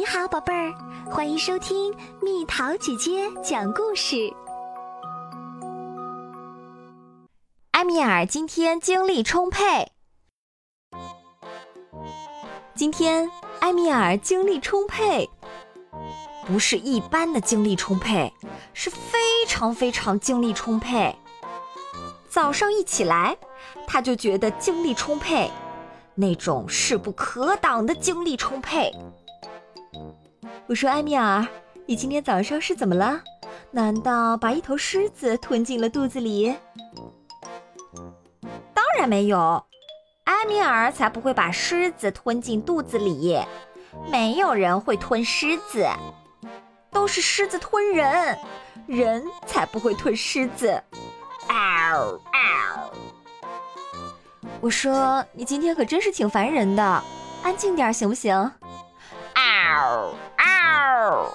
[0.00, 0.72] 你好，宝贝儿，
[1.10, 4.32] 欢迎收听蜜桃姐姐讲故事。
[7.72, 9.92] 埃米尔今天精力充沛。
[12.74, 15.28] 今天埃米尔精力充沛，
[16.46, 18.32] 不是一般的精力充沛，
[18.72, 21.14] 是非常非常精力充沛。
[22.26, 23.36] 早上一起来，
[23.86, 25.50] 他就觉得精力充沛，
[26.14, 28.90] 那种势不可挡的精力充沛。
[30.66, 31.46] 我说：“埃米尔，
[31.86, 33.22] 你今天早上是怎么了？
[33.70, 36.54] 难道把一头狮子吞进了肚子里？”
[38.74, 39.64] 当然没有，
[40.24, 43.38] 埃米尔才不会把狮子吞进肚子里。
[44.10, 45.88] 没有人会吞狮子，
[46.92, 48.38] 都是狮子吞人，
[48.86, 50.80] 人才不会吞狮子。
[51.48, 52.90] 嗷嗷！
[54.60, 57.02] 我说你今天可真是挺烦人的，
[57.42, 58.52] 安静点行不行？
[59.70, 61.28] 嗷嗷！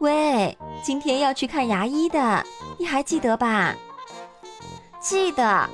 [0.00, 2.44] 喂，今天要去看牙医的，
[2.78, 3.74] 你还记得吧？
[5.00, 5.66] 记得，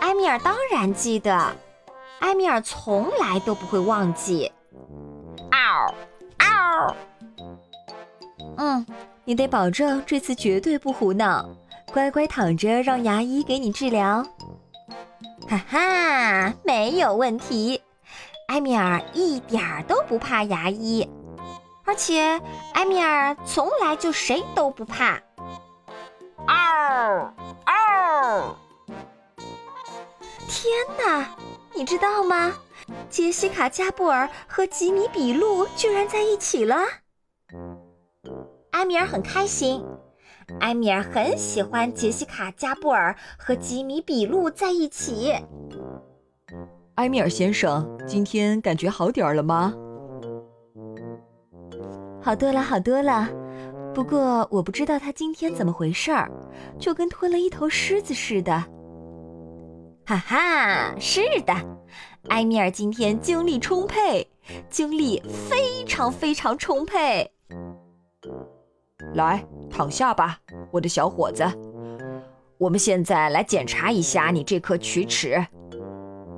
[0.00, 1.52] 埃米尔当然记得，
[2.20, 4.52] 埃米尔从来都不会忘记。
[5.50, 5.94] 嗷
[6.38, 6.94] 嗷！
[8.56, 8.86] 嗯，
[9.24, 11.44] 你得保证这次绝对不胡闹，
[11.92, 14.24] 乖乖躺着让牙医给你治疗。
[15.48, 17.82] 哈哈，没有问题，
[18.48, 21.08] 埃米尔一点儿都不怕牙医。
[21.84, 22.40] 而且，
[22.74, 25.20] 埃米尔从来就谁都不怕。
[26.46, 28.56] 嗷嗷！
[30.48, 31.36] 天哪，
[31.74, 32.52] 你知道吗？
[33.08, 36.76] 杰西卡·加布尔和吉米·比路居然在一起了。
[38.70, 39.84] 埃米尔很开心，
[40.60, 45.34] 埃米尔很喜欢杰西卡·加布尔和吉米·比路在一起。
[46.96, 49.74] 埃米尔先生，今天感觉好点儿了吗？
[52.22, 53.28] 好多了，好多了。
[53.94, 56.30] 不过我不知道他今天怎么回事儿，
[56.78, 58.52] 就跟吞了一头狮子似的。
[60.06, 61.52] 哈哈，是的，
[62.28, 64.26] 埃米尔今天精力充沛，
[64.70, 67.30] 精力非常非常充沛。
[69.14, 70.38] 来，躺下吧，
[70.70, 71.44] 我的小伙子。
[72.56, 75.46] 我们现在来检查一下你这颗龋齿，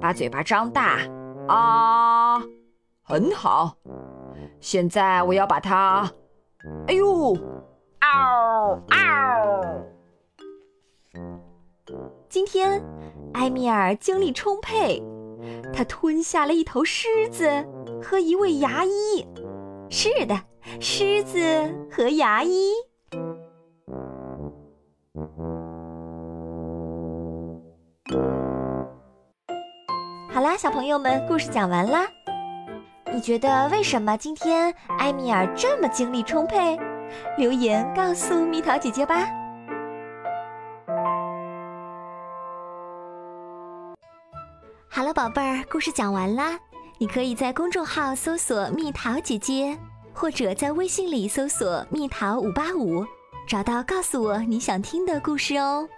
[0.00, 0.98] 把嘴巴张大，
[1.48, 2.40] 啊，
[3.02, 3.76] 很好。
[4.60, 6.10] 现在我要把它，
[6.86, 7.34] 哎呦，
[8.00, 9.84] 嗷嗷！
[12.28, 12.82] 今天
[13.34, 15.02] 埃米尔精力充沛，
[15.72, 17.48] 他吞下了一头狮子
[18.02, 19.26] 和一位牙医。
[19.90, 20.38] 是的，
[20.80, 21.38] 狮子
[21.90, 22.72] 和牙医。
[30.38, 32.06] 好啦，小朋友们，故事讲完啦。
[33.12, 36.78] 你觉得为什么今天埃米尔这么精力充沛？
[37.36, 39.28] 留言告诉蜜桃姐姐吧。
[44.88, 46.56] 好了，宝贝儿，故事讲完啦。
[46.98, 49.76] 你可以在公众号搜索“蜜桃姐姐”，
[50.14, 53.04] 或者在微信里搜索“蜜桃五八五”，
[53.48, 55.88] 找到告诉我你想听的故事哦。